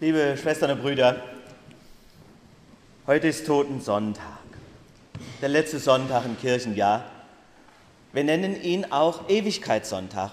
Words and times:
Liebe 0.00 0.36
Schwestern 0.36 0.72
und 0.72 0.82
Brüder, 0.82 1.22
heute 3.06 3.28
ist 3.28 3.46
Totensonntag, 3.46 4.40
der 5.40 5.48
letzte 5.48 5.78
Sonntag 5.78 6.24
im 6.24 6.36
Kirchenjahr. 6.36 7.04
Wir 8.12 8.24
nennen 8.24 8.60
ihn 8.60 8.86
auch 8.90 9.28
Ewigkeitssonntag. 9.28 10.32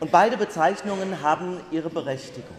Und 0.00 0.12
beide 0.12 0.36
Bezeichnungen 0.36 1.22
haben 1.22 1.60
ihre 1.70 1.88
Berechtigung, 1.88 2.56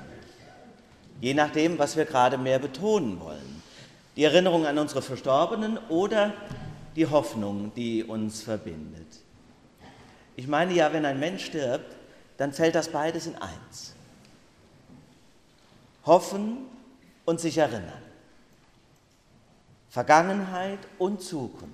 je 1.21 1.35
nachdem, 1.35 1.77
was 1.77 1.95
wir 1.95 2.05
gerade 2.05 2.39
mehr 2.39 2.57
betonen 2.57 3.19
wollen. 3.19 3.61
Die 4.15 4.23
Erinnerung 4.23 4.65
an 4.65 4.79
unsere 4.79 5.03
Verstorbenen 5.03 5.77
oder 5.89 6.33
die 6.95 7.05
Hoffnung, 7.05 7.71
die 7.75 8.03
uns 8.03 8.41
verbindet. 8.41 9.19
Ich 10.35 10.47
meine 10.47 10.73
ja, 10.73 10.91
wenn 10.91 11.05
ein 11.05 11.19
Mensch 11.19 11.45
stirbt, 11.45 11.95
dann 12.37 12.51
fällt 12.51 12.73
das 12.73 12.89
beides 12.89 13.27
in 13.27 13.35
eins. 13.35 13.95
Hoffen 16.05 16.67
und 17.25 17.39
sich 17.39 17.57
erinnern. 17.57 18.01
Vergangenheit 19.89 20.79
und 20.99 21.21
Zukunft. 21.21 21.71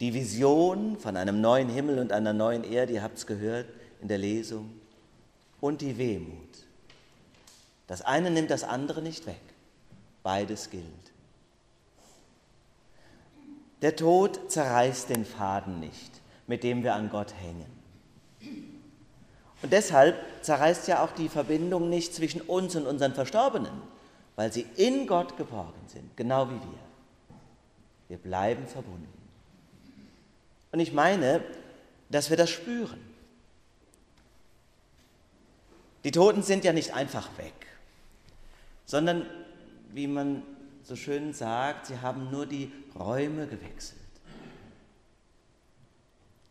Die 0.00 0.14
Vision 0.14 0.98
von 0.98 1.16
einem 1.16 1.40
neuen 1.40 1.68
Himmel 1.68 1.98
und 1.98 2.12
einer 2.12 2.32
neuen 2.32 2.64
Erde, 2.64 2.92
ihr 2.94 3.02
habt 3.02 3.18
es 3.18 3.26
gehört 3.26 3.66
in 4.00 4.08
der 4.08 4.18
Lesung, 4.18 4.70
und 5.60 5.80
die 5.80 5.98
Wehmut. 5.98 6.66
Das 7.86 8.02
eine 8.02 8.30
nimmt 8.30 8.50
das 8.50 8.64
andere 8.64 9.02
nicht 9.02 9.26
weg. 9.26 9.40
Beides 10.22 10.70
gilt. 10.70 10.84
Der 13.82 13.96
Tod 13.96 14.50
zerreißt 14.50 15.08
den 15.08 15.24
Faden 15.24 15.80
nicht, 15.80 16.20
mit 16.46 16.64
dem 16.64 16.82
wir 16.82 16.94
an 16.94 17.10
Gott 17.10 17.32
hängen. 17.34 17.78
Und 19.62 19.72
deshalb 19.72 20.16
zerreißt 20.42 20.86
ja 20.88 21.02
auch 21.02 21.12
die 21.12 21.28
Verbindung 21.28 21.88
nicht 21.90 22.14
zwischen 22.14 22.40
uns 22.42 22.76
und 22.76 22.86
unseren 22.86 23.14
Verstorbenen, 23.14 23.82
weil 24.36 24.52
sie 24.52 24.66
in 24.76 25.06
Gott 25.06 25.36
geborgen 25.36 25.80
sind, 25.88 26.16
genau 26.16 26.48
wie 26.48 26.54
wir. 26.54 26.78
Wir 28.08 28.18
bleiben 28.18 28.66
verbunden. 28.66 29.12
Und 30.70 30.80
ich 30.80 30.92
meine, 30.92 31.42
dass 32.08 32.30
wir 32.30 32.36
das 32.36 32.50
spüren. 32.50 33.00
Die 36.04 36.12
Toten 36.12 36.42
sind 36.42 36.64
ja 36.64 36.72
nicht 36.72 36.94
einfach 36.94 37.28
weg, 37.36 37.66
sondern, 38.86 39.26
wie 39.92 40.06
man 40.06 40.42
so 40.84 40.96
schön 40.96 41.34
sagt, 41.34 41.86
sie 41.86 42.00
haben 42.00 42.30
nur 42.30 42.46
die 42.46 42.72
Räume 42.98 43.46
gewechselt. 43.46 44.00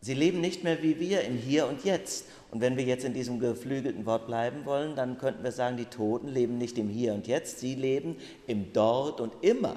Sie 0.00 0.14
leben 0.14 0.40
nicht 0.40 0.62
mehr 0.62 0.82
wie 0.82 1.00
wir 1.00 1.22
im 1.22 1.36
Hier 1.36 1.66
und 1.66 1.84
Jetzt. 1.84 2.26
Und 2.50 2.60
wenn 2.60 2.76
wir 2.76 2.84
jetzt 2.84 3.04
in 3.04 3.14
diesem 3.14 3.40
geflügelten 3.40 4.06
Wort 4.06 4.26
bleiben 4.26 4.64
wollen, 4.64 4.94
dann 4.94 5.18
könnten 5.18 5.42
wir 5.42 5.52
sagen, 5.52 5.76
die 5.76 5.84
Toten 5.86 6.28
leben 6.28 6.56
nicht 6.56 6.78
im 6.78 6.88
Hier 6.88 7.14
und 7.14 7.26
Jetzt, 7.26 7.58
sie 7.58 7.74
leben 7.74 8.16
im 8.46 8.72
Dort 8.72 9.20
und 9.20 9.32
immer. 9.42 9.76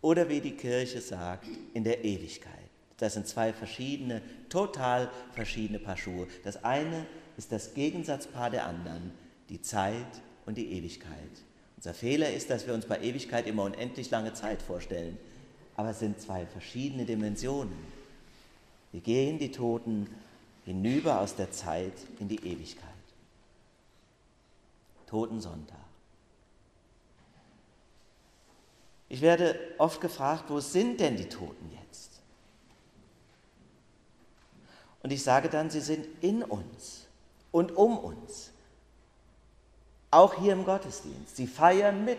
Oder 0.00 0.28
wie 0.28 0.40
die 0.40 0.52
Kirche 0.52 1.00
sagt, 1.00 1.46
in 1.74 1.84
der 1.84 2.04
Ewigkeit. 2.04 2.54
Das 2.96 3.14
sind 3.14 3.28
zwei 3.28 3.52
verschiedene, 3.52 4.22
total 4.48 5.10
verschiedene 5.32 5.78
Paar 5.78 5.96
Schuhe. 5.96 6.26
Das 6.44 6.64
eine 6.64 7.06
ist 7.36 7.52
das 7.52 7.74
Gegensatzpaar 7.74 8.50
der 8.50 8.66
anderen, 8.66 9.12
die 9.48 9.62
Zeit 9.62 10.22
und 10.46 10.56
die 10.56 10.72
Ewigkeit. 10.72 11.12
Unser 11.76 11.94
Fehler 11.94 12.32
ist, 12.32 12.50
dass 12.50 12.66
wir 12.66 12.74
uns 12.74 12.86
bei 12.86 13.00
Ewigkeit 13.00 13.46
immer 13.46 13.62
unendlich 13.62 14.10
lange 14.10 14.32
Zeit 14.32 14.62
vorstellen. 14.62 15.16
Aber 15.76 15.90
es 15.90 16.00
sind 16.00 16.20
zwei 16.20 16.44
verschiedene 16.46 17.04
Dimensionen. 17.04 17.97
Wir 18.92 19.00
gehen 19.00 19.38
die 19.38 19.52
Toten 19.52 20.08
hinüber 20.64 21.20
aus 21.20 21.34
der 21.34 21.50
Zeit 21.50 21.94
in 22.20 22.28
die 22.28 22.44
Ewigkeit. 22.44 22.88
Totensonntag. 25.06 25.76
Ich 29.08 29.22
werde 29.22 29.58
oft 29.78 30.00
gefragt, 30.00 30.44
wo 30.48 30.60
sind 30.60 31.00
denn 31.00 31.16
die 31.16 31.28
Toten 31.28 31.70
jetzt? 31.82 32.20
Und 35.02 35.12
ich 35.12 35.22
sage 35.22 35.48
dann, 35.48 35.70
sie 35.70 35.80
sind 35.80 36.06
in 36.22 36.42
uns 36.42 37.06
und 37.50 37.74
um 37.76 37.98
uns. 37.98 38.50
Auch 40.10 40.34
hier 40.34 40.52
im 40.52 40.64
Gottesdienst. 40.64 41.36
Sie 41.36 41.46
feiern 41.46 42.04
mit. 42.04 42.18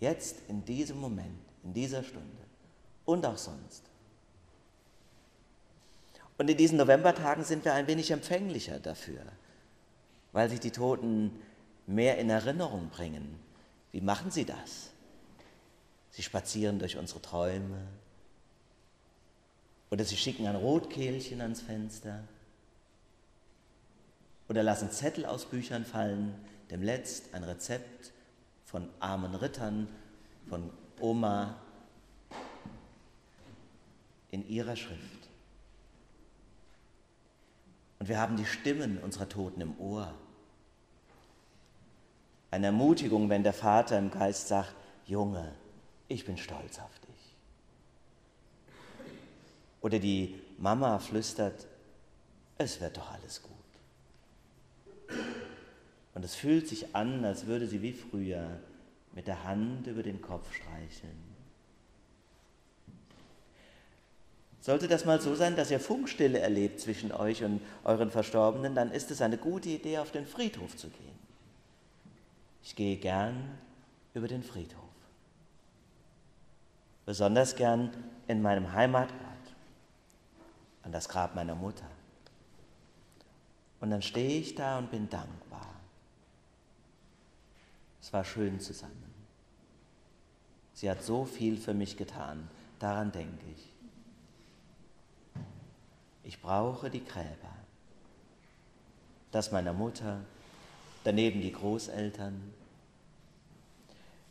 Jetzt, 0.00 0.36
in 0.48 0.64
diesem 0.64 0.98
Moment, 0.98 1.40
in 1.62 1.72
dieser 1.72 2.02
Stunde 2.02 2.26
und 3.04 3.24
auch 3.24 3.38
sonst. 3.38 3.82
Und 6.38 6.50
in 6.50 6.56
diesen 6.56 6.78
Novembertagen 6.78 7.44
sind 7.44 7.64
wir 7.64 7.74
ein 7.74 7.86
wenig 7.86 8.10
empfänglicher 8.10 8.78
dafür, 8.78 9.22
weil 10.32 10.50
sich 10.50 10.60
die 10.60 10.70
Toten 10.70 11.32
mehr 11.86 12.18
in 12.18 12.28
Erinnerung 12.28 12.88
bringen. 12.90 13.38
Wie 13.92 14.00
machen 14.00 14.30
sie 14.30 14.44
das? 14.44 14.90
Sie 16.10 16.22
spazieren 16.22 16.78
durch 16.78 16.96
unsere 16.96 17.22
Träume 17.22 17.86
oder 19.90 20.04
sie 20.04 20.16
schicken 20.16 20.46
ein 20.46 20.56
Rotkehlchen 20.56 21.40
ans 21.40 21.60
Fenster 21.60 22.24
oder 24.48 24.62
lassen 24.62 24.90
Zettel 24.90 25.24
aus 25.24 25.46
Büchern 25.46 25.84
fallen, 25.84 26.34
dem 26.70 26.82
Letzt 26.82 27.34
ein 27.34 27.44
Rezept 27.44 28.12
von 28.64 28.88
armen 29.00 29.34
Rittern, 29.34 29.88
von 30.48 30.70
Oma 31.00 31.56
in 34.30 34.48
ihrer 34.48 34.76
Schrift. 34.76 35.25
Und 37.98 38.08
wir 38.08 38.20
haben 38.20 38.36
die 38.36 38.44
Stimmen 38.44 38.98
unserer 38.98 39.28
Toten 39.28 39.60
im 39.60 39.78
Ohr. 39.78 40.14
Eine 42.50 42.66
Ermutigung, 42.66 43.28
wenn 43.28 43.42
der 43.42 43.52
Vater 43.52 43.98
im 43.98 44.10
Geist 44.10 44.48
sagt, 44.48 44.74
Junge, 45.06 45.52
ich 46.08 46.24
bin 46.24 46.36
stolz 46.36 46.78
auf 46.78 46.98
dich. 47.00 47.16
Oder 49.80 49.98
die 49.98 50.40
Mama 50.58 50.98
flüstert, 50.98 51.66
es 52.58 52.80
wird 52.80 52.96
doch 52.96 53.10
alles 53.12 53.42
gut. 53.42 53.52
Und 56.14 56.24
es 56.24 56.34
fühlt 56.34 56.66
sich 56.66 56.94
an, 56.94 57.24
als 57.24 57.46
würde 57.46 57.66
sie 57.66 57.82
wie 57.82 57.92
früher 57.92 58.58
mit 59.12 59.26
der 59.26 59.44
Hand 59.44 59.86
über 59.86 60.02
den 60.02 60.22
Kopf 60.22 60.52
streicheln. 60.52 61.35
Sollte 64.66 64.88
das 64.88 65.04
mal 65.04 65.20
so 65.20 65.36
sein, 65.36 65.54
dass 65.54 65.70
ihr 65.70 65.78
Funkstille 65.78 66.40
erlebt 66.40 66.80
zwischen 66.80 67.12
euch 67.12 67.44
und 67.44 67.60
euren 67.84 68.10
Verstorbenen, 68.10 68.74
dann 68.74 68.90
ist 68.90 69.12
es 69.12 69.22
eine 69.22 69.38
gute 69.38 69.68
Idee, 69.68 69.98
auf 69.98 70.10
den 70.10 70.26
Friedhof 70.26 70.76
zu 70.76 70.88
gehen. 70.88 71.16
Ich 72.64 72.74
gehe 72.74 72.96
gern 72.96 73.56
über 74.12 74.26
den 74.26 74.42
Friedhof. 74.42 74.82
Besonders 77.04 77.54
gern 77.54 77.92
in 78.26 78.42
meinem 78.42 78.72
Heimatort, 78.72 79.14
an 80.82 80.90
das 80.90 81.08
Grab 81.08 81.36
meiner 81.36 81.54
Mutter. 81.54 81.86
Und 83.80 83.90
dann 83.90 84.02
stehe 84.02 84.40
ich 84.40 84.56
da 84.56 84.78
und 84.78 84.90
bin 84.90 85.08
dankbar. 85.08 85.76
Es 88.02 88.12
war 88.12 88.24
schön 88.24 88.58
zusammen. 88.58 89.14
Sie 90.74 90.90
hat 90.90 91.04
so 91.04 91.24
viel 91.24 91.56
für 91.56 91.72
mich 91.72 91.96
getan, 91.96 92.48
daran 92.80 93.12
denke 93.12 93.44
ich. 93.54 93.75
Ich 96.26 96.42
brauche 96.42 96.90
die 96.90 97.04
Gräber. 97.04 97.54
Das 99.30 99.52
meiner 99.52 99.72
Mutter, 99.72 100.20
daneben 101.04 101.40
die 101.40 101.52
Großeltern. 101.52 102.52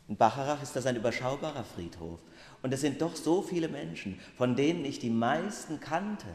In 0.06 0.16
Bacharach 0.16 0.62
ist 0.62 0.76
das 0.76 0.84
ein 0.84 0.96
überschaubarer 0.96 1.64
Friedhof. 1.64 2.20
Und 2.62 2.74
es 2.74 2.82
sind 2.82 3.00
doch 3.00 3.16
so 3.16 3.40
viele 3.40 3.68
Menschen, 3.68 4.20
von 4.36 4.56
denen 4.56 4.84
ich 4.84 4.98
die 4.98 5.10
meisten 5.10 5.80
kannte. 5.80 6.26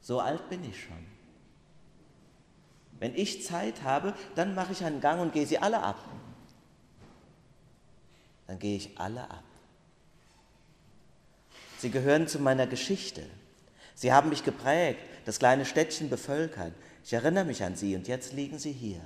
So 0.00 0.18
alt 0.18 0.48
bin 0.50 0.64
ich 0.64 0.82
schon. 0.82 1.06
Wenn 2.98 3.14
ich 3.14 3.44
Zeit 3.44 3.84
habe, 3.84 4.14
dann 4.34 4.56
mache 4.56 4.72
ich 4.72 4.84
einen 4.84 5.00
Gang 5.00 5.20
und 5.20 5.32
gehe 5.32 5.46
sie 5.46 5.58
alle 5.58 5.80
ab. 5.80 6.04
Dann 8.48 8.58
gehe 8.58 8.76
ich 8.76 8.98
alle 8.98 9.30
ab. 9.30 9.44
Sie 11.78 11.90
gehören 11.90 12.26
zu 12.26 12.40
meiner 12.40 12.66
Geschichte. 12.66 13.22
Sie 13.94 14.12
haben 14.12 14.30
mich 14.30 14.44
geprägt, 14.44 15.00
das 15.24 15.38
kleine 15.38 15.64
Städtchen 15.64 16.10
bevölkert. 16.10 16.72
Ich 17.04 17.12
erinnere 17.12 17.44
mich 17.44 17.62
an 17.62 17.76
sie 17.76 17.94
und 17.96 18.08
jetzt 18.08 18.32
liegen 18.32 18.58
sie 18.58 18.72
hier. 18.72 19.00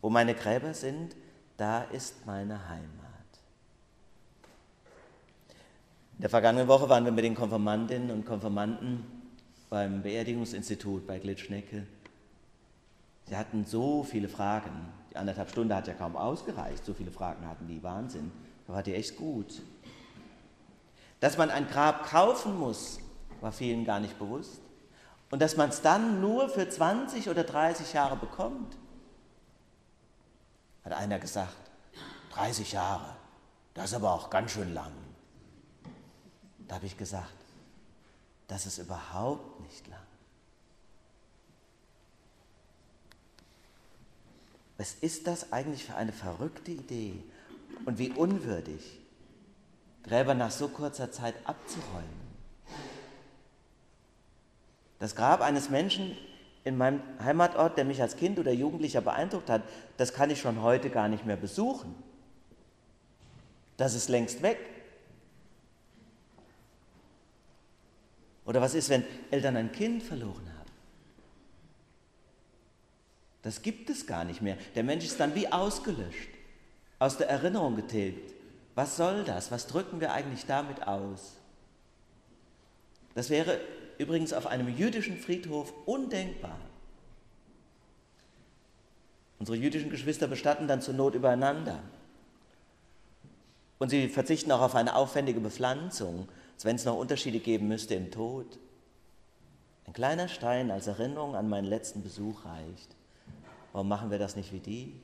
Wo 0.00 0.10
meine 0.10 0.34
Gräber 0.34 0.74
sind, 0.74 1.14
da 1.56 1.82
ist 1.82 2.26
meine 2.26 2.68
Heimat. 2.68 2.88
In 6.14 6.22
der 6.22 6.30
vergangenen 6.30 6.68
Woche 6.68 6.88
waren 6.88 7.04
wir 7.04 7.12
mit 7.12 7.24
den 7.24 7.34
Konfirmandinnen 7.34 8.10
und 8.10 8.26
Konfirmanden 8.26 9.04
beim 9.70 10.02
Beerdigungsinstitut 10.02 11.06
bei 11.06 11.18
Glitschnecke. 11.18 11.86
Sie 13.26 13.36
hatten 13.36 13.64
so 13.64 14.02
viele 14.02 14.28
Fragen. 14.28 14.88
Die 15.10 15.16
anderthalb 15.16 15.50
Stunden 15.50 15.74
hat 15.74 15.86
ja 15.86 15.94
kaum 15.94 16.16
ausgereicht. 16.16 16.84
So 16.84 16.94
viele 16.94 17.10
Fragen 17.10 17.46
hatten 17.46 17.68
die. 17.68 17.82
Wahnsinn. 17.82 18.32
Da 18.66 18.74
war 18.74 18.82
die 18.82 18.94
echt 18.94 19.16
gut. 19.16 19.62
Dass 21.20 21.36
man 21.36 21.50
ein 21.50 21.68
Grab 21.68 22.08
kaufen 22.08 22.58
muss, 22.58 22.98
war 23.40 23.52
vielen 23.52 23.84
gar 23.84 24.00
nicht 24.00 24.18
bewusst. 24.18 24.60
Und 25.30 25.40
dass 25.40 25.56
man 25.56 25.68
es 25.68 25.82
dann 25.82 26.20
nur 26.20 26.48
für 26.48 26.68
20 26.68 27.28
oder 27.28 27.44
30 27.44 27.92
Jahre 27.92 28.16
bekommt. 28.16 28.76
Hat 30.84 30.92
einer 30.92 31.18
gesagt, 31.18 31.54
30 32.32 32.72
Jahre, 32.72 33.16
das 33.74 33.90
ist 33.90 33.94
aber 33.94 34.12
auch 34.12 34.30
ganz 34.30 34.52
schön 34.52 34.74
lang. 34.74 34.92
Da 36.66 36.76
habe 36.76 36.86
ich 36.86 36.96
gesagt, 36.96 37.28
das 38.48 38.66
ist 38.66 38.78
überhaupt 38.78 39.60
nicht 39.60 39.86
lang. 39.88 40.00
Was 44.78 44.94
ist 44.94 45.26
das 45.26 45.52
eigentlich 45.52 45.84
für 45.84 45.94
eine 45.94 46.12
verrückte 46.12 46.70
Idee 46.70 47.22
und 47.84 47.98
wie 47.98 48.10
unwürdig, 48.10 48.99
Gräber 50.04 50.34
nach 50.34 50.50
so 50.50 50.68
kurzer 50.68 51.10
Zeit 51.10 51.34
abzuräumen? 51.44 52.20
Das 54.98 55.16
Grab 55.16 55.40
eines 55.40 55.70
Menschen 55.70 56.16
in 56.64 56.76
meinem 56.76 57.00
Heimatort, 57.22 57.78
der 57.78 57.84
mich 57.84 58.02
als 58.02 58.16
Kind 58.16 58.38
oder 58.38 58.52
Jugendlicher 58.52 59.00
beeindruckt 59.00 59.48
hat, 59.48 59.62
das 59.96 60.12
kann 60.12 60.30
ich 60.30 60.40
schon 60.40 60.62
heute 60.62 60.90
gar 60.90 61.08
nicht 61.08 61.24
mehr 61.24 61.36
besuchen. 61.36 61.94
Das 63.76 63.94
ist 63.94 64.08
längst 64.10 64.42
weg. 64.42 64.58
Oder 68.44 68.60
was 68.60 68.74
ist, 68.74 68.90
wenn 68.90 69.04
Eltern 69.30 69.56
ein 69.56 69.72
Kind 69.72 70.02
verloren 70.02 70.50
haben? 70.58 70.70
Das 73.42 73.62
gibt 73.62 73.88
es 73.88 74.06
gar 74.06 74.24
nicht 74.24 74.42
mehr. 74.42 74.58
Der 74.74 74.84
Mensch 74.84 75.04
ist 75.04 75.18
dann 75.18 75.34
wie 75.34 75.50
ausgelöscht, 75.50 76.28
aus 76.98 77.16
der 77.16 77.30
Erinnerung 77.30 77.76
getilgt. 77.76 78.34
Was 78.74 78.96
soll 78.96 79.24
das? 79.24 79.50
Was 79.50 79.66
drücken 79.66 80.00
wir 80.00 80.12
eigentlich 80.12 80.46
damit 80.46 80.86
aus? 80.86 81.36
Das 83.14 83.30
wäre 83.30 83.60
übrigens 83.98 84.32
auf 84.32 84.46
einem 84.46 84.68
jüdischen 84.68 85.16
Friedhof 85.16 85.72
undenkbar. 85.86 86.58
Unsere 89.38 89.56
jüdischen 89.56 89.90
Geschwister 89.90 90.26
bestatten 90.26 90.68
dann 90.68 90.82
zur 90.82 90.94
Not 90.94 91.14
übereinander. 91.14 91.82
Und 93.78 93.88
sie 93.88 94.08
verzichten 94.08 94.52
auch 94.52 94.60
auf 94.60 94.74
eine 94.74 94.94
aufwendige 94.94 95.40
Bepflanzung, 95.40 96.28
als 96.54 96.64
wenn 96.66 96.76
es 96.76 96.84
noch 96.84 96.98
Unterschiede 96.98 97.40
geben 97.40 97.66
müsste 97.66 97.94
im 97.94 98.10
Tod. 98.10 98.58
Ein 99.86 99.94
kleiner 99.94 100.28
Stein 100.28 100.70
als 100.70 100.86
Erinnerung 100.86 101.34
an 101.34 101.48
meinen 101.48 101.64
letzten 101.64 102.02
Besuch 102.02 102.44
reicht. 102.44 102.94
Warum 103.72 103.88
machen 103.88 104.10
wir 104.10 104.18
das 104.18 104.36
nicht 104.36 104.52
wie 104.52 104.60
die? 104.60 105.00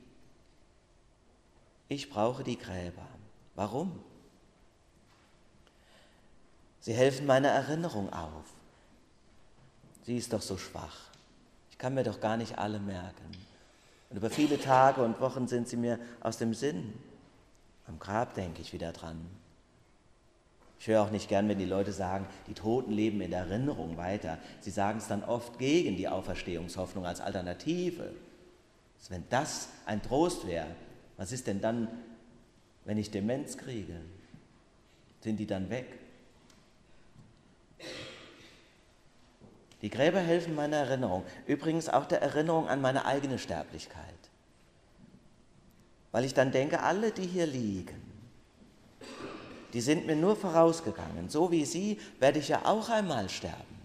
Ich 1.89 2.09
brauche 2.09 2.43
die 2.43 2.57
Gräber. 2.57 3.07
Warum? 3.57 3.99
Sie 6.79 6.93
helfen 6.93 7.25
meiner 7.25 7.49
Erinnerung 7.49 8.13
auf. 8.13 8.45
Sie 10.03 10.15
ist 10.15 10.31
doch 10.31 10.43
so 10.43 10.57
schwach. 10.57 11.09
Ich 11.71 11.77
kann 11.79 11.95
mir 11.95 12.03
doch 12.03 12.21
gar 12.21 12.37
nicht 12.37 12.59
alle 12.59 12.79
merken. 12.79 13.31
Und 14.09 14.17
über 14.17 14.29
viele 14.29 14.61
Tage 14.61 15.01
und 15.03 15.19
Wochen 15.19 15.47
sind 15.47 15.67
sie 15.67 15.75
mir 15.75 15.99
aus 16.21 16.37
dem 16.37 16.53
Sinn. 16.53 16.93
Am 17.87 17.97
Grab 17.97 18.35
denke 18.35 18.61
ich 18.61 18.73
wieder 18.73 18.93
dran. 18.93 19.25
Ich 20.79 20.87
höre 20.87 21.01
auch 21.01 21.09
nicht 21.09 21.27
gern, 21.27 21.49
wenn 21.49 21.57
die 21.57 21.65
Leute 21.65 21.91
sagen, 21.91 22.27
die 22.45 22.53
Toten 22.53 22.91
leben 22.91 23.21
in 23.21 23.31
der 23.31 23.39
Erinnerung 23.39 23.97
weiter. 23.97 24.37
Sie 24.61 24.69
sagen 24.69 24.99
es 24.99 25.07
dann 25.07 25.23
oft 25.23 25.57
gegen 25.57 25.97
die 25.97 26.07
Auferstehungshoffnung 26.07 27.07
als 27.07 27.21
Alternative. 27.21 28.13
Also 28.99 29.09
wenn 29.09 29.27
das 29.29 29.69
ein 29.87 30.03
Trost 30.03 30.45
wäre, 30.45 30.67
was 31.17 31.31
ist 31.31 31.47
denn 31.47 31.59
dann, 31.59 31.87
wenn 32.87 32.97
ich 32.97 33.11
Demenz 33.11 33.57
kriege? 33.57 33.99
Sind 35.19 35.37
die 35.37 35.45
dann 35.45 35.69
weg? 35.69 35.85
Die 39.81 39.89
Gräber 39.89 40.21
helfen 40.21 40.55
meiner 40.55 40.77
Erinnerung, 40.77 41.23
übrigens 41.45 41.89
auch 41.89 42.05
der 42.05 42.21
Erinnerung 42.21 42.67
an 42.67 42.81
meine 42.81 43.05
eigene 43.05 43.37
Sterblichkeit. 43.37 44.03
Weil 46.13 46.23
ich 46.23 46.33
dann 46.33 46.51
denke, 46.51 46.81
alle, 46.81 47.11
die 47.11 47.27
hier 47.27 47.45
liegen, 47.45 48.01
die 49.73 49.81
sind 49.81 50.07
mir 50.07 50.15
nur 50.15 50.37
vorausgegangen. 50.37 51.29
So 51.29 51.51
wie 51.51 51.65
sie 51.65 51.99
werde 52.19 52.39
ich 52.39 52.47
ja 52.47 52.65
auch 52.65 52.89
einmal 52.89 53.27
sterben. 53.27 53.77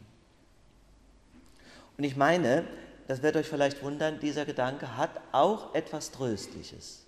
Und 1.98 2.04
ich 2.04 2.16
meine, 2.16 2.64
das 3.08 3.20
wird 3.22 3.36
euch 3.36 3.48
vielleicht 3.48 3.82
wundern, 3.82 4.20
dieser 4.20 4.46
Gedanke 4.46 4.96
hat 4.96 5.20
auch 5.32 5.74
etwas 5.74 6.12
Tröstliches. 6.12 7.04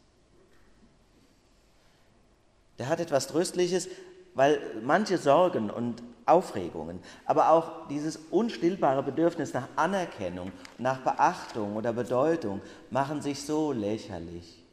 Der 2.79 2.89
hat 2.89 3.01
etwas 3.01 3.29
Tröstliches, 3.29 3.89
weil 4.35 4.61
manche 4.83 5.19
Sorgen 5.19 5.71
und 5.71 6.03
Aufregungen, 6.27 7.01
aber 7.27 7.51
auch 7.51 7.87
dieses 7.89 8.17
unstillbare 8.31 9.03
Bedürfnis 9.03 9.53
nach 9.53 9.69
Anerkennung, 9.77 10.53
nach 10.79 11.01
Beachtung 11.01 11.77
oder 11.77 11.93
Bedeutung 11.93 12.63
machen 12.91 13.21
sich 13.21 13.45
so 13.45 13.73
lächerlich 13.73 14.65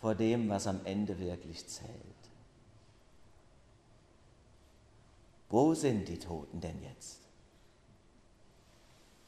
vor 0.00 0.14
dem, 0.14 0.48
was 0.48 0.66
am 0.66 0.80
Ende 0.84 1.18
wirklich 1.18 1.66
zählt. 1.66 1.90
Wo 5.48 5.74
sind 5.74 6.08
die 6.08 6.18
Toten 6.18 6.60
denn 6.60 6.82
jetzt? 6.82 7.20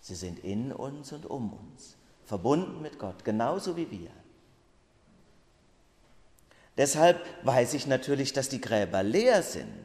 Sie 0.00 0.15
sind 0.15 0.38
in 0.41 0.73
uns 0.73 1.12
und 1.12 1.26
um 1.26 1.53
uns, 1.53 1.97
verbunden 2.25 2.81
mit 2.81 2.99
Gott, 2.99 3.25
genauso 3.25 3.76
wie 3.76 3.91
wir. 3.91 4.11
Deshalb 6.79 7.21
weiß 7.45 7.75
ich 7.75 7.89
natürlich, 7.89 8.33
dass 8.33 8.49
die 8.49 8.61
Gräber 8.61 9.03
leer 9.03 9.43
sind. 9.43 9.85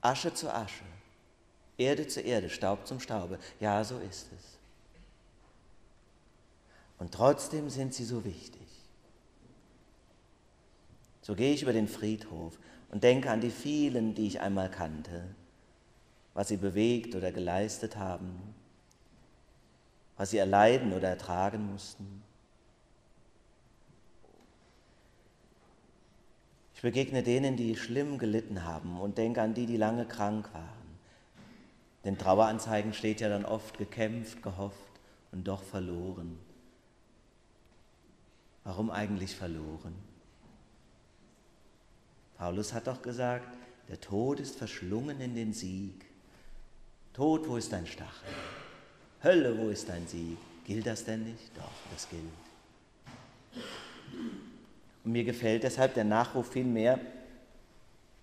Asche 0.00 0.32
zu 0.32 0.48
Asche, 0.54 0.84
Erde 1.76 2.06
zu 2.06 2.20
Erde, 2.20 2.48
Staub 2.48 2.86
zum 2.86 3.00
Staube. 3.00 3.40
Ja, 3.58 3.82
so 3.82 3.98
ist 3.98 4.28
es. 4.32 4.58
Und 6.98 7.12
trotzdem 7.12 7.68
sind 7.68 7.92
sie 7.92 8.04
so 8.04 8.24
wichtig. 8.24 8.62
So 11.20 11.34
gehe 11.34 11.52
ich 11.52 11.62
über 11.62 11.72
den 11.72 11.88
Friedhof 11.88 12.56
und 12.90 13.02
denke 13.02 13.28
an 13.30 13.40
die 13.40 13.50
vielen, 13.50 14.14
die 14.14 14.28
ich 14.28 14.40
einmal 14.40 14.70
kannte, 14.70 15.24
was 16.32 16.46
sie 16.46 16.56
bewegt 16.56 17.16
oder 17.16 17.32
geleistet 17.32 17.96
haben, 17.96 18.54
was 20.16 20.30
sie 20.30 20.38
erleiden 20.38 20.92
oder 20.92 21.08
ertragen 21.08 21.72
mussten. 21.72 22.22
Begegne 26.86 27.24
denen, 27.24 27.56
die 27.56 27.74
schlimm 27.74 28.16
gelitten 28.16 28.62
haben 28.62 29.00
und 29.00 29.18
denke 29.18 29.42
an 29.42 29.54
die, 29.54 29.66
die 29.66 29.76
lange 29.76 30.06
krank 30.06 30.54
waren. 30.54 30.86
Denn 32.04 32.16
Traueranzeigen 32.16 32.94
steht 32.94 33.20
ja 33.20 33.28
dann 33.28 33.44
oft 33.44 33.76
gekämpft, 33.76 34.40
gehofft 34.40 35.00
und 35.32 35.48
doch 35.48 35.64
verloren. 35.64 36.38
Warum 38.62 38.92
eigentlich 38.92 39.34
verloren? 39.34 39.96
Paulus 42.38 42.72
hat 42.72 42.86
doch 42.86 43.02
gesagt, 43.02 43.58
der 43.88 44.00
Tod 44.00 44.38
ist 44.38 44.54
verschlungen 44.54 45.20
in 45.20 45.34
den 45.34 45.52
Sieg. 45.52 46.04
Tod, 47.14 47.48
wo 47.48 47.56
ist 47.56 47.72
dein 47.72 47.88
Stachel? 47.88 48.28
Hölle, 49.24 49.58
wo 49.58 49.70
ist 49.70 49.88
dein 49.88 50.06
Sieg? 50.06 50.38
Gilt 50.64 50.86
das 50.86 51.04
denn 51.04 51.24
nicht? 51.24 51.50
Doch, 51.56 51.72
das 51.92 52.08
gilt. 52.08 52.22
Und 55.06 55.12
mir 55.12 55.22
gefällt 55.22 55.62
deshalb 55.62 55.94
der 55.94 56.02
Nachruf 56.02 56.50
viel 56.50 56.64
mehr. 56.64 56.98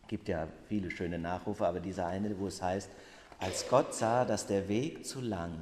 Es 0.01 0.09
gibt 0.09 0.27
ja 0.27 0.49
viele 0.67 0.91
schöne 0.91 1.17
Nachrufe, 1.17 1.65
aber 1.65 1.79
dieser 1.79 2.07
eine, 2.07 2.37
wo 2.37 2.47
es 2.47 2.61
heißt, 2.61 2.89
als 3.39 3.69
Gott 3.69 3.95
sah, 3.95 4.25
dass 4.25 4.47
der 4.47 4.67
Weg 4.67 5.05
zu 5.05 5.21
lang 5.21 5.55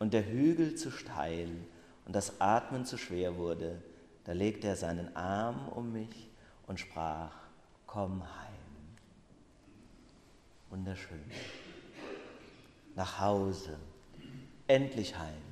und 0.00 0.12
der 0.12 0.26
Hügel 0.26 0.74
zu 0.74 0.90
steil 0.90 1.50
und 2.04 2.16
das 2.16 2.40
Atmen 2.40 2.84
zu 2.84 2.98
schwer 2.98 3.36
wurde, 3.36 3.80
da 4.24 4.32
legte 4.32 4.66
er 4.66 4.74
seinen 4.74 5.14
Arm 5.14 5.68
um 5.68 5.92
mich 5.92 6.28
und 6.66 6.80
sprach, 6.80 7.30
komm 7.86 8.24
heim. 8.24 8.54
Wunderschön. 10.68 11.22
Nach 12.96 13.20
Hause, 13.20 13.76
endlich 14.66 15.16
heim. 15.16 15.42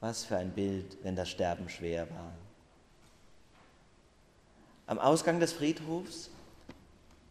Was 0.00 0.24
für 0.24 0.38
ein 0.38 0.52
Bild, 0.52 0.96
wenn 1.02 1.14
das 1.14 1.28
Sterben 1.28 1.68
schwer 1.68 2.08
war. 2.08 2.32
Am 4.88 5.00
Ausgang 5.00 5.40
des 5.40 5.52
Friedhofs 5.52 6.30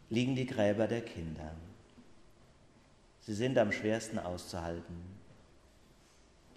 liegen 0.09 0.35
die 0.35 0.45
Gräber 0.45 0.87
der 0.87 1.01
Kinder. 1.01 1.51
Sie 3.21 3.33
sind 3.33 3.57
am 3.57 3.71
schwersten 3.71 4.19
auszuhalten. 4.19 4.97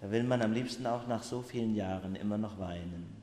Da 0.01 0.11
will 0.11 0.23
man 0.23 0.41
am 0.41 0.51
liebsten 0.51 0.85
auch 0.85 1.07
nach 1.07 1.23
so 1.23 1.41
vielen 1.41 1.73
Jahren 1.73 2.15
immer 2.15 2.37
noch 2.37 2.59
weinen. 2.59 3.15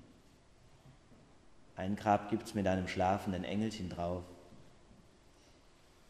Ein 1.77 1.97
Grab 1.97 2.31
gibt 2.31 2.47
es 2.47 2.55
mit 2.55 2.67
einem 2.67 2.89
schlafenden 2.89 3.45
Engelchen 3.45 3.91
drauf. 3.91 4.25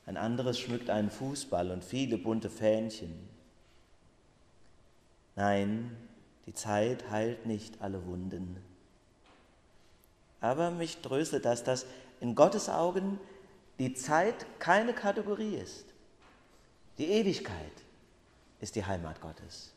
Ein 0.06 0.16
anderes 0.16 0.61
schmückt 0.61 0.88
einen 0.88 1.11
Fußball 1.11 1.73
und 1.73 1.82
viele 1.82 2.16
bunte 2.16 2.49
Fähnchen. 2.49 3.28
Nein, 5.35 5.96
die 6.46 6.54
Zeit 6.54 7.11
heilt 7.11 7.44
nicht 7.44 7.82
alle 7.82 8.06
Wunden. 8.06 8.56
Aber 10.40 10.71
mich 10.71 10.99
tröstet 10.99 11.45
das, 11.45 11.64
dass 11.64 11.87
in 12.21 12.35
Gottes 12.35 12.69
Augen 12.69 13.19
die 13.78 13.95
Zeit 13.95 14.47
keine 14.59 14.93
Kategorie 14.93 15.57
ist. 15.57 15.85
Die 16.99 17.07
Ewigkeit 17.07 17.73
ist 18.61 18.75
die 18.75 18.85
Heimat 18.85 19.21
Gottes. 19.21 19.73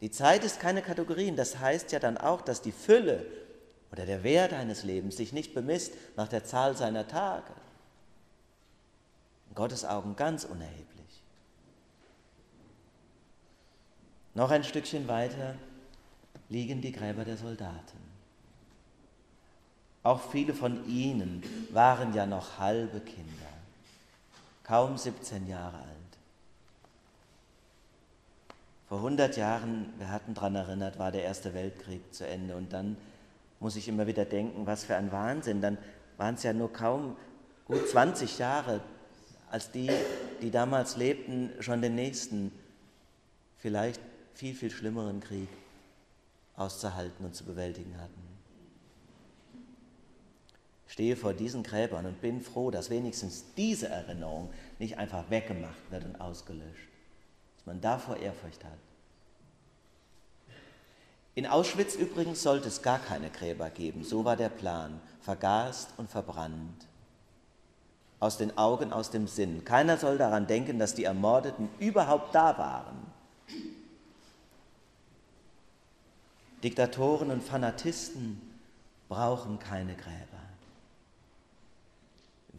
Die 0.00 0.10
Zeit 0.10 0.44
ist 0.44 0.60
keine 0.60 0.82
Kategorien. 0.82 1.36
Das 1.36 1.58
heißt 1.58 1.92
ja 1.92 1.98
dann 1.98 2.16
auch, 2.16 2.40
dass 2.40 2.62
die 2.62 2.72
Fülle 2.72 3.26
oder 3.92 4.06
der 4.06 4.22
Wert 4.22 4.52
eines 4.52 4.84
Lebens 4.84 5.16
sich 5.16 5.32
nicht 5.32 5.52
bemisst 5.52 5.94
nach 6.16 6.28
der 6.28 6.44
Zahl 6.44 6.76
seiner 6.76 7.06
Tage. 7.06 7.52
In 9.48 9.54
Gottes 9.56 9.84
Augen 9.84 10.14
ganz 10.16 10.44
unerheblich. 10.44 11.22
Noch 14.34 14.50
ein 14.50 14.62
Stückchen 14.62 15.08
weiter 15.08 15.56
liegen 16.48 16.80
die 16.80 16.92
Gräber 16.92 17.24
der 17.24 17.36
Soldaten. 17.36 18.09
Auch 20.02 20.30
viele 20.30 20.54
von 20.54 20.88
ihnen 20.88 21.42
waren 21.72 22.14
ja 22.14 22.24
noch 22.24 22.58
halbe 22.58 23.00
Kinder, 23.00 23.48
kaum 24.64 24.96
17 24.96 25.46
Jahre 25.46 25.76
alt. 25.76 25.86
Vor 28.88 28.98
100 28.98 29.36
Jahren, 29.36 29.92
wir 29.98 30.10
hatten 30.10 30.34
daran 30.34 30.56
erinnert, 30.56 30.98
war 30.98 31.12
der 31.12 31.22
Erste 31.22 31.54
Weltkrieg 31.54 32.02
zu 32.12 32.26
Ende 32.26 32.56
und 32.56 32.72
dann 32.72 32.96
muss 33.60 33.76
ich 33.76 33.88
immer 33.88 34.06
wieder 34.06 34.24
denken, 34.24 34.66
was 34.66 34.84
für 34.84 34.96
ein 34.96 35.12
Wahnsinn. 35.12 35.60
Dann 35.60 35.78
waren 36.16 36.34
es 36.34 36.42
ja 36.42 36.52
nur 36.52 36.72
kaum 36.72 37.16
gut 37.66 37.88
20 37.88 38.38
Jahre, 38.38 38.80
als 39.50 39.70
die, 39.70 39.90
die 40.40 40.50
damals 40.50 40.96
lebten, 40.96 41.50
schon 41.60 41.82
den 41.82 41.94
nächsten, 41.94 42.52
vielleicht 43.58 44.00
viel, 44.34 44.54
viel 44.54 44.70
schlimmeren 44.70 45.20
Krieg 45.20 45.48
auszuhalten 46.56 47.26
und 47.26 47.34
zu 47.34 47.44
bewältigen 47.44 47.96
hatten. 48.00 48.39
Stehe 50.90 51.14
vor 51.14 51.34
diesen 51.34 51.62
Gräbern 51.62 52.04
und 52.04 52.20
bin 52.20 52.40
froh, 52.40 52.72
dass 52.72 52.90
wenigstens 52.90 53.44
diese 53.56 53.88
Erinnerung 53.88 54.50
nicht 54.80 54.98
einfach 54.98 55.30
weggemacht 55.30 55.88
wird 55.90 56.04
und 56.04 56.20
ausgelöscht, 56.20 56.88
dass 57.56 57.66
man 57.66 57.80
davor 57.80 58.16
Ehrfurcht 58.16 58.64
hat. 58.64 58.72
In 61.36 61.46
Auschwitz 61.46 61.94
übrigens 61.94 62.42
sollte 62.42 62.66
es 62.66 62.82
gar 62.82 62.98
keine 62.98 63.30
Gräber 63.30 63.70
geben, 63.70 64.02
so 64.02 64.24
war 64.24 64.36
der 64.36 64.48
Plan, 64.48 65.00
vergast 65.20 65.90
und 65.96 66.10
verbrannt. 66.10 66.88
Aus 68.18 68.36
den 68.36 68.58
Augen, 68.58 68.92
aus 68.92 69.10
dem 69.10 69.28
Sinn. 69.28 69.64
Keiner 69.64 69.96
soll 69.96 70.18
daran 70.18 70.48
denken, 70.48 70.80
dass 70.80 70.96
die 70.96 71.04
Ermordeten 71.04 71.68
überhaupt 71.78 72.34
da 72.34 72.58
waren. 72.58 73.06
Diktatoren 76.64 77.30
und 77.30 77.44
Fanatisten 77.44 78.42
brauchen 79.08 79.60
keine 79.60 79.94
Gräber. 79.94 80.39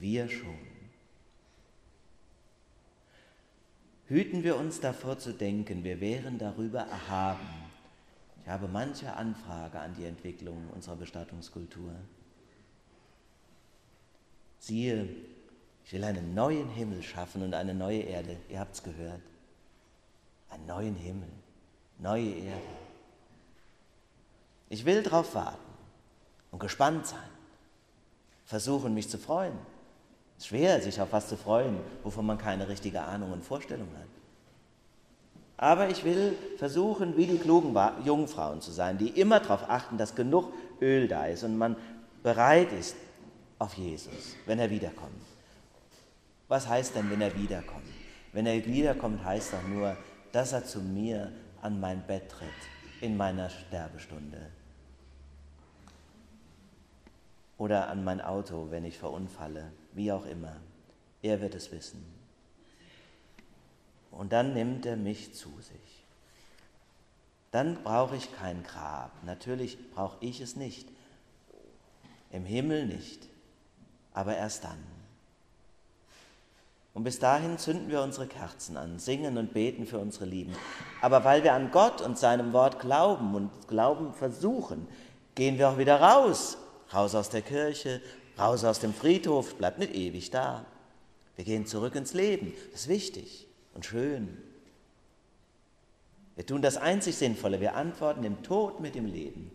Wir 0.02 0.28
schon. 0.28 0.58
Hüten 4.08 4.44
wir 4.44 4.58
uns 4.58 4.80
davor 4.80 5.20
zu 5.20 5.32
denken, 5.32 5.84
wir 5.84 6.02
wären 6.02 6.40
darüber 6.40 6.80
erhaben. 6.80 7.48
Ich 8.42 8.50
habe 8.50 8.68
manche 8.68 9.14
Anfrage 9.14 9.80
an 9.80 9.94
die 9.94 10.06
Entwicklung 10.06 10.70
unserer 10.72 10.96
Bestattungskultur. 10.96 11.94
Siehe, 14.58 15.08
ich 15.86 15.94
will 15.94 16.04
einen 16.04 16.34
neuen 16.34 16.70
Himmel 16.70 17.04
schaffen 17.04 17.44
und 17.44 17.54
eine 17.54 17.76
neue 17.76 18.02
Erde. 18.02 18.38
Ihr 18.50 18.60
habt 18.60 18.74
es 18.74 18.82
gehört. 18.82 19.22
Einen 20.50 20.66
neuen 20.66 20.96
Himmel, 20.96 21.30
neue 22.00 22.32
Erde. 22.32 22.76
Ich 24.68 24.84
will 24.84 25.04
darauf 25.04 25.36
warten 25.36 25.74
und 26.50 26.58
gespannt 26.58 27.06
sein, 27.06 27.30
versuchen 28.46 28.96
mich 28.96 29.08
zu 29.08 29.20
freuen. 29.20 29.58
Ist 30.42 30.48
schwer, 30.48 30.82
sich 30.82 31.00
auf 31.00 31.12
was 31.12 31.28
zu 31.28 31.38
freuen, 31.38 31.78
wovon 32.02 32.26
man 32.26 32.40
keine 32.40 32.68
richtige 32.68 33.04
Ahnung 33.04 33.32
und 33.32 33.46
Vorstellung 33.46 33.90
hat. 33.96 34.08
Aber 35.56 35.88
ich 35.90 36.04
will 36.04 36.36
versuchen, 36.58 37.16
wie 37.16 37.28
die 37.28 37.38
klugen 37.38 37.78
Jungfrauen 38.04 38.60
zu 38.60 38.72
sein, 38.72 38.98
die 38.98 39.10
immer 39.10 39.40
darauf 39.40 39.70
achten, 39.70 40.00
dass 40.00 40.16
genug 40.16 40.52
Öl 40.82 41.08
da 41.08 41.28
ist 41.28 41.44
und 41.44 41.60
man 41.60 41.76
bereit 42.24 42.72
ist 42.72 42.96
auf 43.60 43.76
Jesus, 43.76 44.36
wenn 44.48 44.58
er 44.58 44.72
wiederkommt. 44.72 45.22
Was 46.48 46.68
heißt 46.68 46.96
denn, 46.96 47.12
wenn 47.12 47.22
er 47.22 47.38
wiederkommt? 47.38 47.86
Wenn 48.34 48.48
er 48.48 48.66
wiederkommt, 48.66 49.24
heißt 49.24 49.54
doch 49.54 49.68
nur, 49.68 49.96
dass 50.32 50.54
er 50.54 50.66
zu 50.66 50.80
mir 50.80 51.32
an 51.62 51.80
mein 51.80 52.02
Bett 52.08 52.30
tritt 52.30 52.50
in 53.02 53.16
meiner 53.16 53.52
Sterbestunde 53.52 54.40
oder 57.62 57.90
an 57.90 58.04
mein 58.04 58.22
Auto, 58.22 58.72
wenn 58.72 58.86
ich 58.86 58.98
verunfalle, 58.98 59.72
wie 59.94 60.12
auch 60.12 60.26
immer. 60.26 60.56
Er 61.22 61.42
wird 61.42 61.54
es 61.54 61.72
wissen. 61.72 62.04
Und 64.10 64.34
dann 64.34 64.56
nimmt 64.56 64.88
er 64.88 64.98
mich 64.98 65.36
zu 65.36 65.50
sich. 65.60 66.04
Dann 67.52 67.84
brauche 67.84 68.16
ich 68.16 68.36
kein 68.36 68.64
Grab. 68.64 69.12
Natürlich 69.26 69.78
brauche 69.92 70.18
ich 70.22 70.42
es 70.42 70.56
nicht. 70.56 70.90
Im 72.32 72.46
Himmel 72.46 72.88
nicht, 72.88 73.28
aber 74.12 74.36
erst 74.36 74.64
dann. 74.64 74.84
Und 76.96 77.04
bis 77.04 77.20
dahin 77.20 77.60
zünden 77.60 77.90
wir 77.90 78.02
unsere 78.02 78.26
Kerzen 78.26 78.76
an, 78.76 78.98
singen 78.98 79.38
und 79.38 79.54
beten 79.54 79.86
für 79.86 80.00
unsere 80.00 80.26
Lieben. 80.26 80.56
Aber 81.00 81.24
weil 81.26 81.44
wir 81.44 81.54
an 81.54 81.70
Gott 81.70 82.02
und 82.02 82.18
seinem 82.18 82.54
Wort 82.54 82.80
glauben 82.80 83.36
und 83.36 83.68
Glauben 83.68 84.16
versuchen, 84.16 84.88
gehen 85.36 85.60
wir 85.60 85.70
auch 85.70 85.78
wieder 85.78 86.02
raus 86.02 86.58
raus 86.94 87.16
aus 87.16 87.30
der 87.30 87.42
Kirche, 87.42 88.02
raus 88.38 88.64
aus 88.64 88.80
dem 88.80 88.94
Friedhof, 88.94 89.56
bleibt 89.56 89.80
nicht 89.80 89.94
ewig 89.94 90.32
da. 90.32 90.66
Wir 91.36 91.46
gehen 91.46 91.66
zurück 91.66 91.96
ins 91.96 92.14
Leben, 92.14 92.54
das 92.72 92.82
ist 92.82 92.88
wichtig 92.88 93.48
und 93.74 93.86
schön. 93.86 94.38
Wir 96.36 96.46
tun 96.46 96.62
das 96.62 96.78
einzig 96.78 97.16
Sinnvolle, 97.16 97.60
wir 97.60 97.76
antworten 97.76 98.22
dem 98.22 98.44
Tod 98.44 98.80
mit 98.80 98.96
dem 98.96 99.06
Leben. 99.06 99.52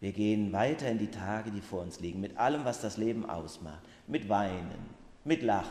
Wir 0.00 0.12
gehen 0.12 0.52
weiter 0.52 0.88
in 0.90 0.98
die 0.98 1.10
Tage, 1.10 1.50
die 1.50 1.60
vor 1.60 1.82
uns 1.82 2.00
liegen, 2.00 2.20
mit 2.20 2.38
allem, 2.38 2.64
was 2.64 2.80
das 2.80 2.96
Leben 2.96 3.28
ausmacht, 3.28 3.82
mit 4.06 4.28
Weinen, 4.28 4.94
mit 5.24 5.42
Lachen, 5.42 5.70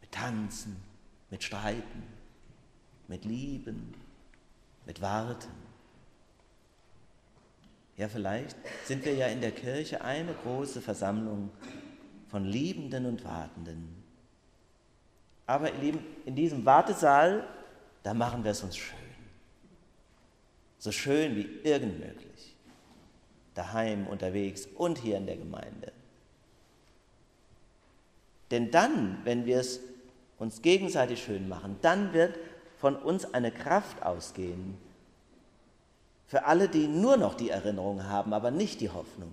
mit 0.00 0.10
Tanzen, 0.10 0.76
mit 1.30 1.44
Streiten, 1.44 2.02
mit 3.06 3.24
Lieben, 3.24 3.94
mit 4.84 5.00
Warten. 5.00 5.65
Ja, 7.96 8.08
vielleicht 8.08 8.56
sind 8.84 9.04
wir 9.04 9.14
ja 9.14 9.26
in 9.28 9.40
der 9.40 9.52
Kirche 9.52 10.02
eine 10.02 10.34
große 10.34 10.82
Versammlung 10.82 11.50
von 12.28 12.44
Liebenden 12.44 13.06
und 13.06 13.24
Wartenden. 13.24 14.02
Aber 15.46 15.72
ihr 15.72 15.80
Lieben, 15.80 16.06
in 16.26 16.34
diesem 16.34 16.64
Wartesaal, 16.66 17.46
da 18.02 18.12
machen 18.12 18.44
wir 18.44 18.50
es 18.50 18.62
uns 18.62 18.76
schön. 18.76 18.98
So 20.78 20.92
schön 20.92 21.36
wie 21.36 21.48
irgend 21.62 21.98
möglich. 21.98 22.56
Daheim, 23.54 24.06
unterwegs 24.06 24.68
und 24.74 24.98
hier 24.98 25.16
in 25.16 25.26
der 25.26 25.36
Gemeinde. 25.36 25.92
Denn 28.50 28.70
dann, 28.70 29.18
wenn 29.24 29.46
wir 29.46 29.60
es 29.60 29.80
uns 30.38 30.60
gegenseitig 30.60 31.22
schön 31.22 31.48
machen, 31.48 31.76
dann 31.80 32.12
wird 32.12 32.38
von 32.78 32.94
uns 32.96 33.32
eine 33.32 33.50
Kraft 33.50 34.02
ausgehen, 34.02 34.76
für 36.26 36.44
alle, 36.44 36.68
die 36.68 36.88
nur 36.88 37.16
noch 37.16 37.34
die 37.34 37.50
Erinnerung 37.50 38.04
haben, 38.04 38.32
aber 38.32 38.50
nicht 38.50 38.80
die 38.80 38.90
Hoffnung. 38.90 39.32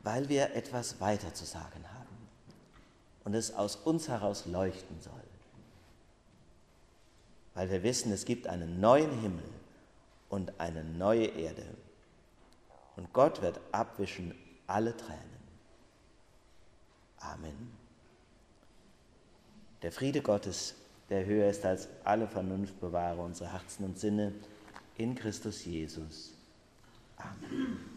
Weil 0.00 0.28
wir 0.28 0.54
etwas 0.54 1.00
weiter 1.00 1.34
zu 1.34 1.44
sagen 1.44 1.84
haben 1.94 2.28
und 3.24 3.34
es 3.34 3.54
aus 3.54 3.76
uns 3.76 4.08
heraus 4.08 4.46
leuchten 4.46 5.00
soll. 5.00 5.12
Weil 7.54 7.70
wir 7.70 7.82
wissen, 7.82 8.12
es 8.12 8.24
gibt 8.24 8.46
einen 8.46 8.80
neuen 8.80 9.10
Himmel 9.20 9.44
und 10.28 10.58
eine 10.58 10.84
neue 10.84 11.26
Erde. 11.26 11.64
Und 12.96 13.12
Gott 13.12 13.42
wird 13.42 13.60
abwischen 13.72 14.34
alle 14.66 14.96
Tränen. 14.96 15.20
Amen. 17.18 17.72
Der 19.82 19.92
Friede 19.92 20.22
Gottes 20.22 20.74
der 21.08 21.24
höher 21.24 21.48
ist 21.48 21.64
als 21.64 21.88
alle 22.04 22.26
Vernunft, 22.26 22.80
bewahre 22.80 23.22
unsere 23.22 23.52
Herzen 23.52 23.84
und 23.84 23.98
Sinne 23.98 24.32
in 24.96 25.14
Christus 25.14 25.64
Jesus. 25.64 26.32
Amen. 27.16 27.95